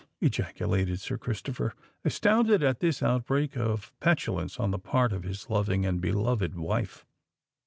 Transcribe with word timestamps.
ejaculated 0.19 0.99
Sir 0.99 1.15
Christopher, 1.19 1.75
astounded 2.03 2.63
at 2.63 2.79
this 2.79 3.03
outbreak 3.03 3.55
of 3.55 3.91
petulance 3.99 4.59
on 4.59 4.71
the 4.71 4.79
part 4.79 5.13
of 5.13 5.21
his 5.21 5.47
loving 5.47 5.85
and 5.85 6.01
beloved 6.01 6.57
wife. 6.57 7.05